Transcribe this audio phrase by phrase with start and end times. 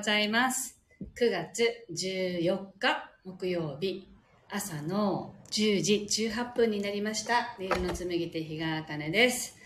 [0.00, 0.80] ございます。
[1.20, 4.08] 9月14日木曜日
[4.48, 7.54] 朝の10時18分になりました。
[7.58, 9.58] ネイルの紡手日川茜です。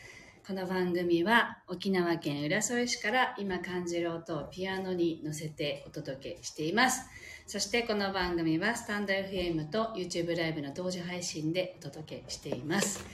[0.45, 7.09] この番組は沖縄県浦添市から今感じる音をピアノに乗せてお届けしています。
[7.47, 13.06] そしてこの番組はスタンド FM と YouTube ライブの同時配信でお届けしています。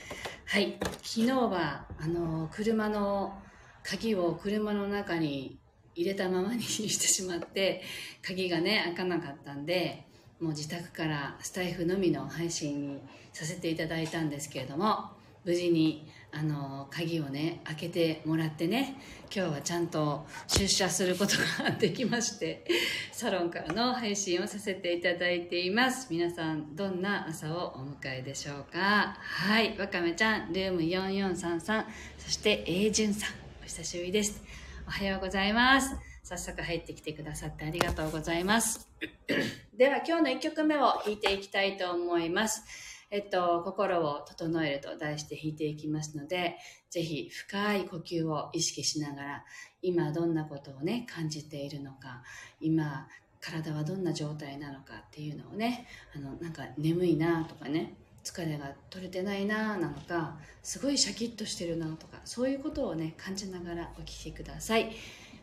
[0.47, 3.39] はい、昨日はあの車の
[3.83, 5.60] 鍵を車の中に
[5.95, 7.81] 入れたままにしてしまって
[8.25, 10.05] 鍵がね開かなかったんで
[10.39, 12.99] もう自宅からスタイフのみの配信に
[13.33, 15.11] させていただいたんですけれども
[15.43, 18.95] 無事にあの鍵をね開けてもらってね
[19.35, 22.65] 今日はちゃんと出社することができまして
[23.11, 26.07] サロンからの配信をさせていただいています。
[26.09, 29.17] 皆さんどんな朝をお迎えでしょうか。
[29.19, 31.85] はいわかめちゃんルーム4433
[32.17, 33.29] そして永順さん
[33.61, 34.60] お久しぶりです。
[34.87, 35.95] おはようございます。
[36.23, 38.89] 早速入ってきてくださってありがとうございます。
[39.77, 42.63] では今日の1曲目を弾いていきたいと思います。
[43.09, 46.57] えっと、心を整えると題して弾いていきますので、
[46.89, 49.45] ぜひ深い呼吸を意識しながら、
[49.81, 52.23] 今どんなことをね、感じているのか、
[52.59, 53.07] 今、
[53.39, 64.91] 体はどんな状態なのかっていうのをね、あの、なんか眠いなとかね、疲れが取れてないななのか、すごいシャキッとしてるなとか、そういうことをね、感じながらお聴きください。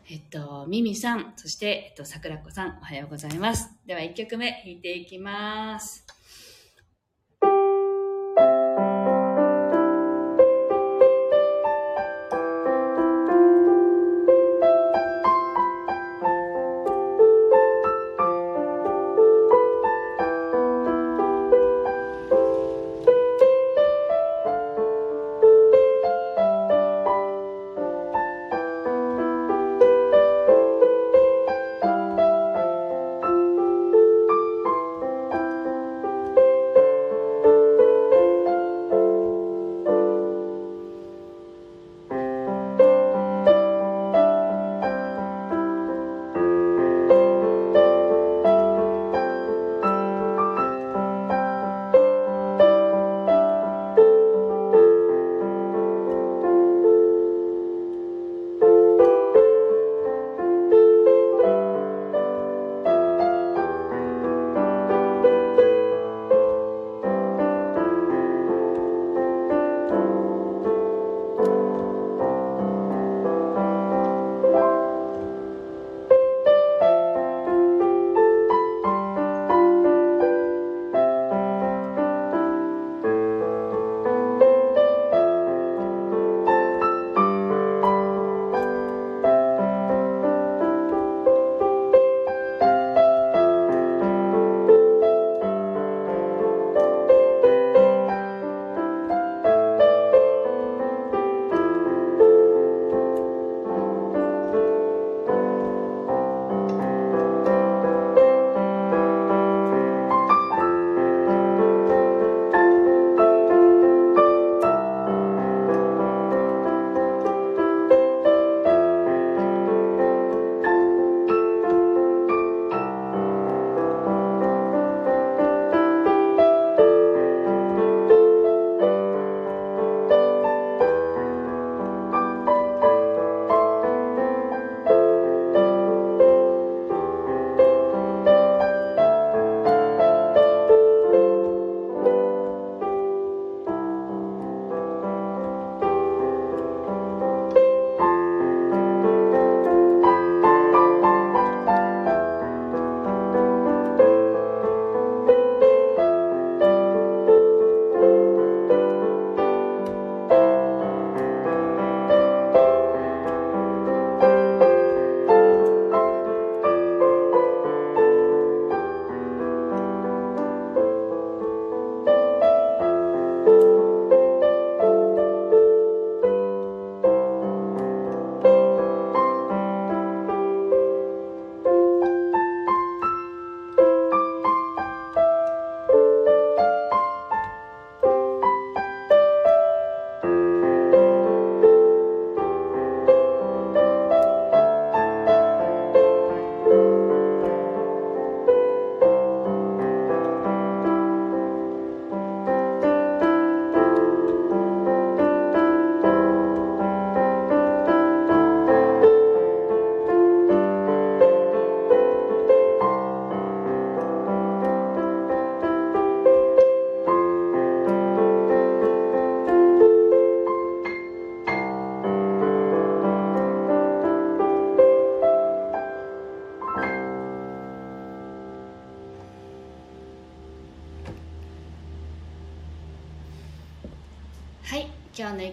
[0.09, 3.69] えっと、ミミさん、そして、えっと、桜子さん、おはようございます。
[3.85, 6.18] では、1曲目弾いていきます。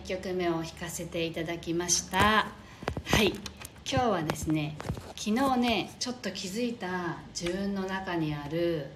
[0.07, 2.47] 曲目を弾かせていただきました。
[3.07, 3.35] はい。
[3.89, 4.77] 今日はですね
[5.17, 8.87] 昨日ねちょっと気づいた自分の中にある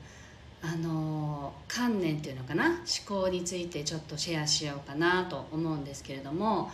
[0.62, 2.66] あの観念っていうのかな？
[2.68, 6.70] 思考についてちょっとシェアしようかなと思うんですけれども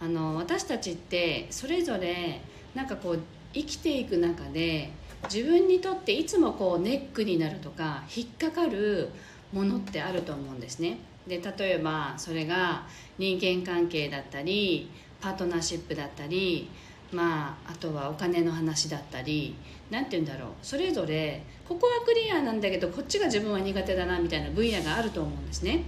[0.00, 2.40] あの私たちってそれぞれ
[2.74, 3.20] なんかこう
[3.52, 4.90] 生きていく中で
[5.32, 9.10] 自分にとっていつもこうネックになるとか引っかかる
[9.52, 10.98] ものってあると思うんですね。
[11.26, 12.86] で例えばそれが
[13.18, 14.90] 人間関係だったり
[15.20, 16.68] パートナーシップだったり
[17.12, 19.54] まあ、あとはお金の話だったり
[19.90, 25.84] 何て言うんだろうそれぞれここはクリアなんだけどこっちが自分は苦手だなみたいな分野があると思うんですね。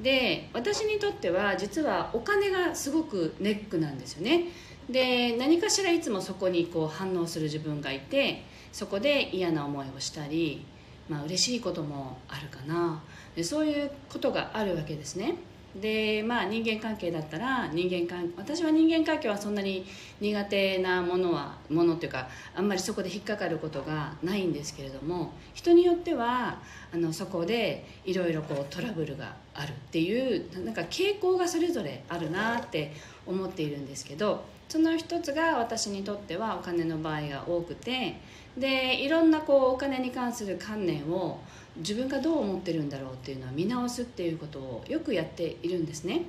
[0.00, 4.46] で私にとっては実はお金がすごくネックなんですよね。
[4.88, 8.42] で何かしらいつもそこにこう反応する自分がいて
[8.72, 10.64] そこで嫌な思いをしたり
[11.12, 13.02] まあ嬉しいこともあるかな。
[13.36, 15.36] でそういうことがあるわけですね。
[15.80, 19.86] でまあ人間関係だったら人間関私は人間関係はそんなに
[20.20, 26.58] 苦手なものはものっていうかあんまりそこで引っかかることがないんですけれども人によっては
[26.92, 32.92] あのそこでいろいろこうトラブルがあるっていうなんか傾向がそれぞれあるなって
[33.26, 38.16] 思っているんですけどその一つが私にとってはお金の場合が多くて
[38.56, 41.40] でいろんなこうお金に関する観念を
[41.76, 46.22] 自分がどう思ってるんだろうっていうのは見直すっていうことをよくやっているんですね。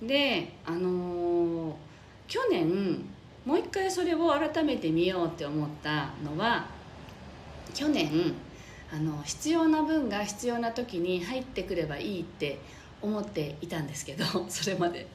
[0.00, 1.74] であのー、
[2.28, 3.04] 去年
[3.44, 6.66] もう一回それを改めて見ようって思ったのは
[7.74, 8.32] 去年
[8.92, 12.58] あの必要な分が必要な時に入ってくればいいって
[13.04, 15.06] 思っていたんですけど それまで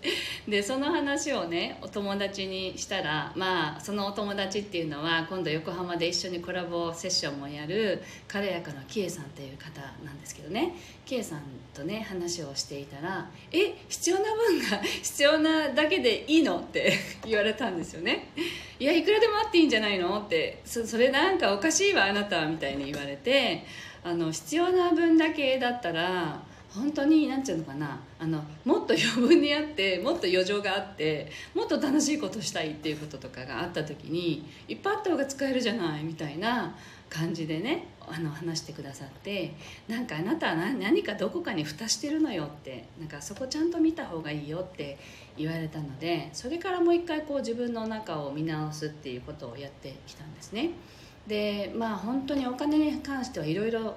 [0.48, 10.76] でその話をねお友達にしたらまあそのお友達っていうのは今度横浜で一緒にコラボセッションもやる軽やかなキエさんっていう方なんですけどね
[11.06, 11.42] キエさん
[11.74, 16.94] とね話をしていたら「え必要な分が 必要なだけでいいの?」って
[17.26, 18.28] 言われたんですよね
[18.80, 23.64] 「いやいくらでもあっていいんじゃないの?」ってそそれなんかおかしいわあなたみたいに言われて
[24.04, 26.42] あの必要な分だけだったら
[26.74, 36.76] 本当に何て言うのかなあのもっと余分にあってもっと余剰があってもっと楽しいことしたいっていうこととかがあった時にいっぱいあった方が使えるじゃないみたいな
[37.10, 39.54] 感じでねあの話してくださって
[39.88, 44.98] なんかあなたは何かどこかに蓋してるのよってなんかそこちゃんと見た方がいいよって
[45.38, 50.72] 言われたのでそれからもう一回こう自分の中を見直すっていうことをやってきたんですね。
[51.30, 53.96] でまあ本当にお金に関してはいろいろ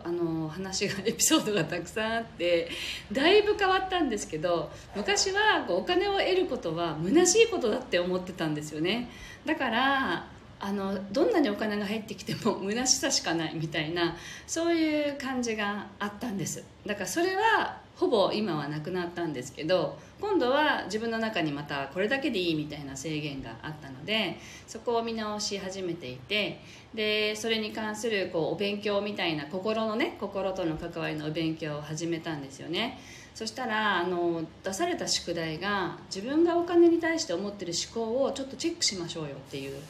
[0.50, 2.68] 話が エピソードがたくさんあって
[3.10, 9.08] だいぶ変わったんですけど昔はこうお金を得ることは虚しいことだって思ってたんですよね。
[9.46, 10.26] だから
[10.60, 14.14] あのどんなにお金が入ってきても 虚しさしかないみたいな
[14.46, 16.62] そういう感じがあったんです。
[16.86, 26.60] だからそれはほぼ今はなくなったんですけど今度は自分の中にまたこれだけでいいみたいな制限があったのでそこを見直し始めていて
[26.94, 32.98] でそれに関するこうお勉強みたいな心のね心との関わりのお勉強を始めたんですよね。
[33.34, 39.80] そしたらあの出された宿題が自分がお金に対して思ってる思考をちょっとチェックしましょうよっていう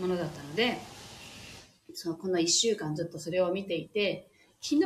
[0.00, 0.78] ものだったので
[1.94, 4.28] そのこの1週間ずっとそれを見ていて
[4.60, 4.80] 昨日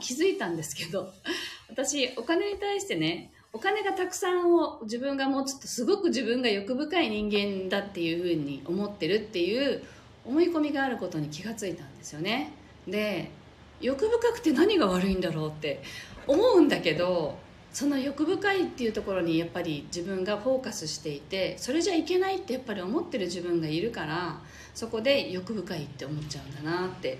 [0.00, 1.12] 気づいたんですけど
[1.78, 9.84] 私お金に対してねお金がたくさんを自分が持つとすごく自分が欲深い人間だっていうふうに思ってるっていう
[10.24, 12.50] 思い込みがあることに気がついたんですよね。
[12.88, 13.30] で
[13.80, 15.80] 欲深くて何が悪いんだろうって
[16.26, 17.38] 思うんだけど
[17.72, 24.40] その欲深いっていうところにやっぱり自分がフォーカスしていてそれじゃいけないってやっぱり思ってる自分がいるから
[24.74, 27.18] そこで欲深いって思っちゃうんだなって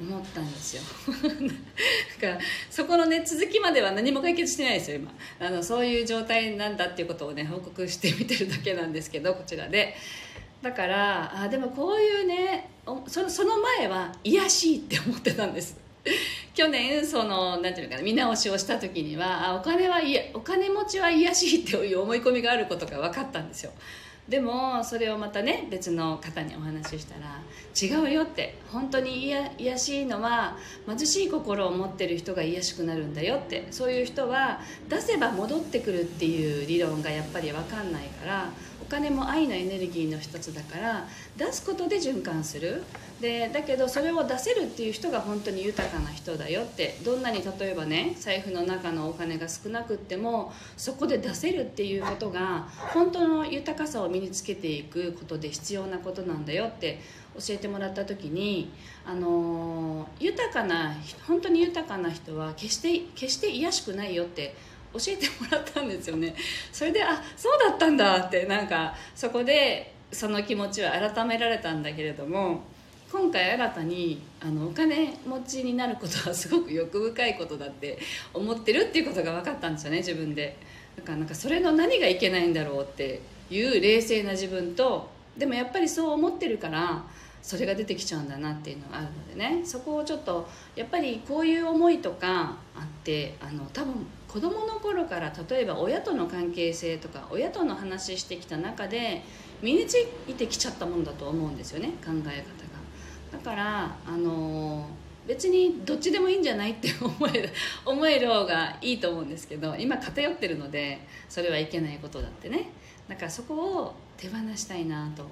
[0.00, 0.82] 思ったんですよ。
[2.20, 2.38] だから
[2.70, 5.12] そこのね続きまでは何も解決してないですよ今。
[5.38, 9.96] あのそういう状態なんだっていうことをね報告してみてるだけなんですけどこちらで。
[10.62, 12.70] だからあでもこういうね
[13.06, 15.76] その前は癒しいって思ってたんです。
[16.54, 23.72] 去年そのなんていうのかな見直しをした時にはあお金はいやお金持ちは癒しいっていう思い込みがあることが分かったんですよ。
[24.28, 27.42] でもそれをまたね別の方にお話ししたら
[27.78, 38.48] 違うよって本当に癒しいのは貧しい心を持ってる人が癒しくなるんだよってそういう人は出せば戻ってくるっていう理論がやっぱり分かんないから
[38.86, 41.06] お金も愛のエネルギーの一つだから
[41.38, 42.82] 出すことで循環する。
[43.20, 57.00] でだけどそれを出せるっていう人が本当に豊かな人だよってどんなに例えばね財布の中のお金が少なくってもそこで出せるっていうことが本当の豊かさを身につけていくことで必要なことなんだよって
[57.38, 58.72] 教えてもらった時に
[59.06, 60.94] あの豊かな
[61.26, 64.54] 本当に豊かな人は決して決して癒しくないよって
[64.94, 66.34] 教えてもらったんですよね。
[66.72, 72.62] それであそうだったんだってなんかそこでその気持ちは改められたんだけれども
[73.10, 77.98] 今回新たにあのお金持ちになることはすごく欲深いことだって
[78.32, 80.56] 思ってるっていうことが分かったんですよね自分で。
[80.96, 83.20] だからなんかそれの何がいけないんだろうって
[83.50, 87.04] いう冷静な自分とでもやっぱりそう思ってるから
[87.42, 89.62] それが出てきちゃうんだなっていうのがあるのでね。
[89.64, 99.22] そこをちょっとやっぱりこういう思いとかあってあの多分子どもの頃から例えば親との関係性とか親との話してきた中で
[99.62, 102.34] 身についてきちゃったもんだと思うんですよね考え方が。
[103.30, 104.88] だからあの
[105.28, 107.48] 別にどっちでもいいんじゃないって 思える
[107.86, 112.70] 思える方がいいと思うんですけど今偏ってるのでそれはいけないことだってね。
[113.06, 115.22] だからそこを手放したいなと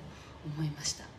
[0.47, 1.12] 思いました。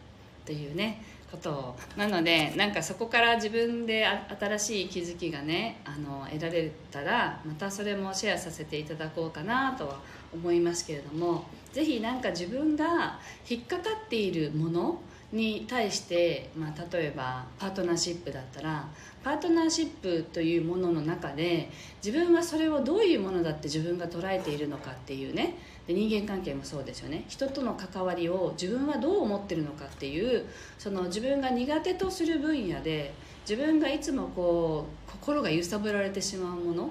[0.46, 1.76] というねこと。
[1.98, 4.06] なのでなんかそこから自分で
[4.40, 10.00] 新しい気づきがねあの得られたらまたそれもシェアさせていただこうかなとは
[10.34, 13.20] 思いますけれども是非何か自分が
[13.50, 18.88] 引っかかっているものに対して、まあ、例えばパートナーシップだったら
[19.24, 21.70] パートナーシップというものの中で
[22.04, 27.26] 自分はそれをどういうものだって自分が捉えているのかっていうねで人間関係もそうですよね。
[27.28, 30.46] 人との関わりを自分はどう思ってるのかっていう
[30.80, 33.14] その自分が苦手とする分野で
[33.48, 36.90] 自分がいつもこう心が揺さぶられてしまうもの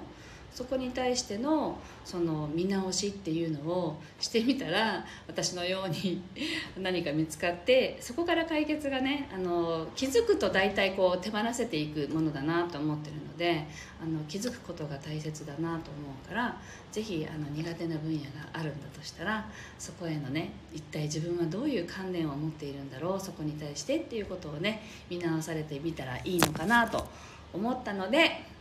[0.53, 6.21] そこに対してのその見直しっていうのをしてみたら私のように
[6.79, 13.65] 何か見つかってそこから解決がねあの気づくと大体こう手放せていくものだなと思ってるので
[14.01, 27.07] あの気づくことが大切だなと思うから是非苦手な分野があるんだとしたらそこへのね一体自分はどういう観念を持っているんだろうそこに対してっていうことをね見直されてみたらいいのかなと
[27.53, 28.52] 思ったので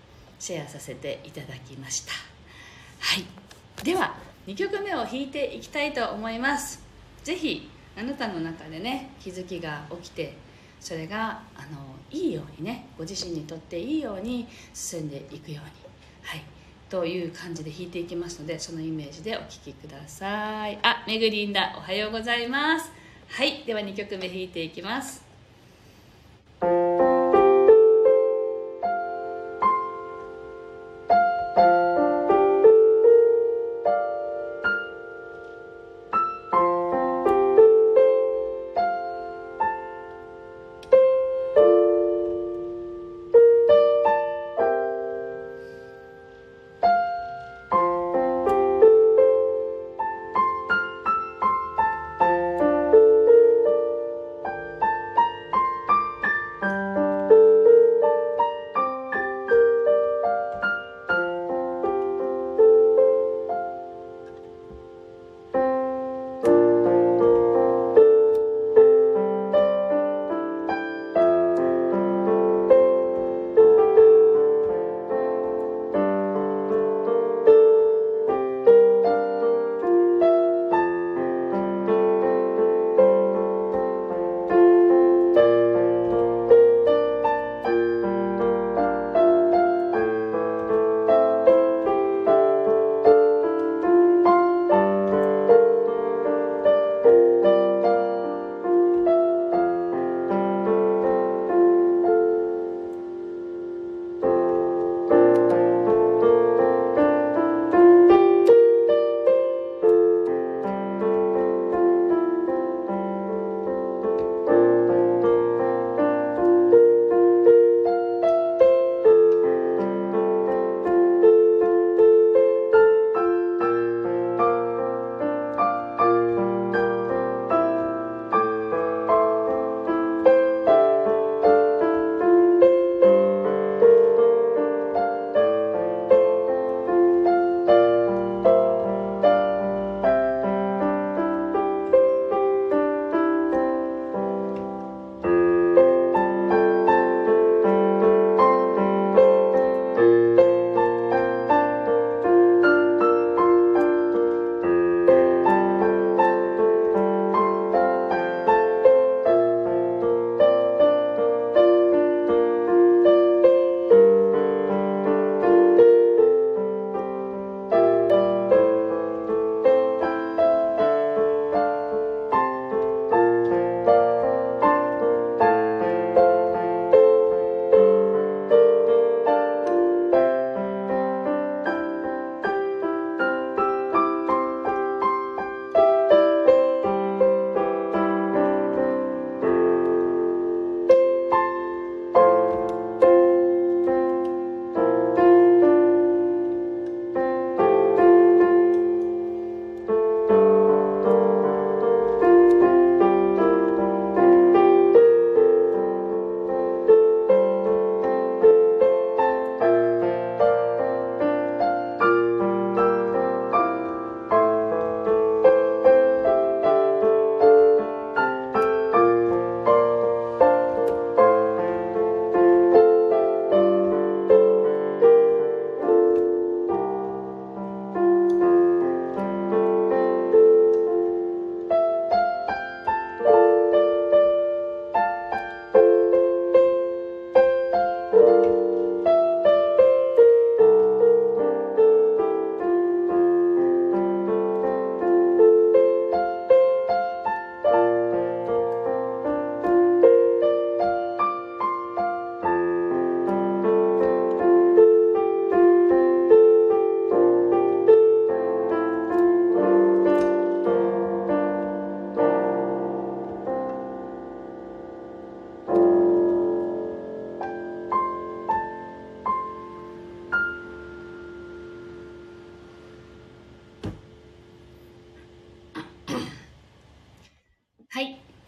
[0.43, 2.13] シェアさせていただきました。
[2.99, 3.25] はい。
[3.85, 4.17] では
[4.49, 6.83] 2曲目を弾いていきたいと思います。
[7.23, 10.35] 是非あなたの中でね気づきが起きて
[10.81, 15.71] それがあのいいようにねご自身にとっていいように進んでいくように
[16.25, 16.43] はい。
[16.91, 20.77] という感じで弾いていきますのでそのイメージでお聴きください。
[20.83, 22.91] あめぐりんだおはようございます。
[23.29, 23.63] はい。
[23.65, 25.32] では2曲目弾いていきます。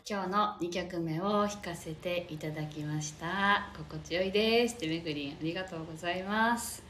[0.07, 3.71] 今日の2曲目を弾かせていただきました。
[3.75, 4.75] 心地よいです。
[4.75, 6.83] ってめぐりんありがとうございます。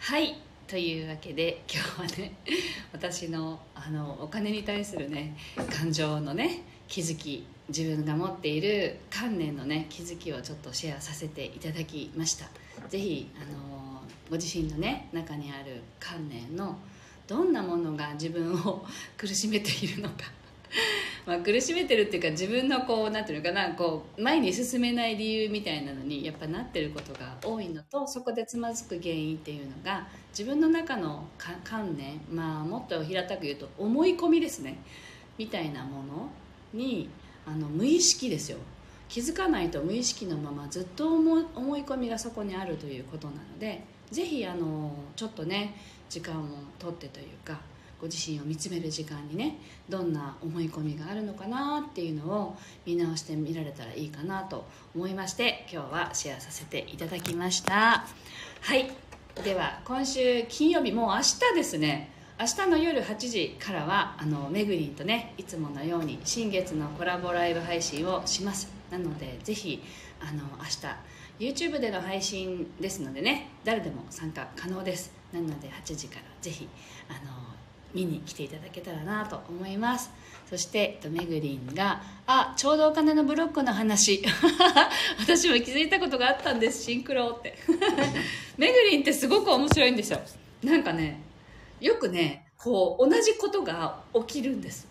[0.00, 0.34] はい。
[0.66, 2.34] というわけで今日はね
[2.92, 5.36] 私のあのお金に対するね
[5.78, 12.46] 感情のね気づき自分が持っている観念のね気づきをちょっとシェアさせていただきました。
[12.88, 16.76] 是非あのご自身のね中にある観念の
[17.28, 18.84] どんなものが自分を
[19.16, 20.16] 苦しめているのか。
[21.24, 31.24] まあ苦しめてるっていうか自分のこうなんていうのかなこう前に進めない理由みたいなのにやっぱなってることが多いのとそこでつまずく原因っていうのが自分の中の
[31.62, 34.78] 観念まあもっと平たく言うと思い込みですね。
[35.38, 36.28] みたいなもの
[36.74, 37.08] に
[37.46, 38.58] あの無意識ですよ。
[39.08, 45.76] 気づかないと無意識のままずっと思い思い込みがそこにあるということなのでぜひあのちょっとね
[46.08, 46.46] 時間を
[46.78, 47.60] とってというか
[48.02, 58.04] ご自身を見つめる時間にねどんな思い込みがあるのかなっていうのを見直してみられたらいいかなと思いまして今日はシェアさせていただきました。
[58.60, 58.90] はい。
[59.44, 62.10] では今週金曜日もう明日ですね。
[62.40, 68.68] 明日の夜8時からはあのめぐりんとねいつものように新月のコラボライブ配信をします。
[68.90, 69.80] なのでぜひ
[70.20, 70.64] あの明
[71.48, 75.12] 日 YouTube での配信ですのでね誰でも参加可能です。
[75.32, 76.68] なので8時からぜひ
[77.08, 77.51] あの
[77.94, 80.10] 見に来ていただけたらなと思います。
[80.48, 84.22] そしてめぐりんが「あちょうどお金のブロックの話。
[85.18, 86.84] 私も気づいたことがあったんです。
[86.84, 87.56] シンクロ」って。
[88.58, 90.20] めぐりんってすごく面白いんですよ。
[90.62, 91.22] なんかね
[91.80, 94.86] よくねこう同じことが起きるんです。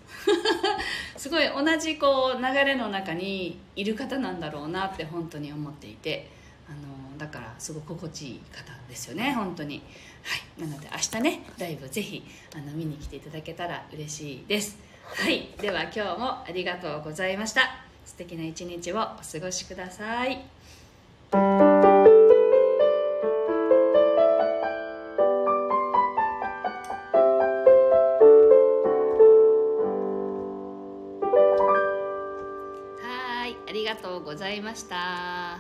[1.16, 6.30] すごい同じこう流れの中にいる方なんだろうなって本当に思っていて
[6.68, 9.84] あのだからすごく心地いい方ですよね本当に。
[10.24, 10.68] はい。
[10.68, 12.24] なので明日ねライブぜひ
[12.56, 14.76] あの見に来ていただけたら嬉しいです。
[15.06, 15.50] はい。
[15.62, 17.62] では今日もありがとうございました。
[18.08, 20.44] 素敵な一日をお過ごしください。
[33.68, 35.51] ありがとうございました。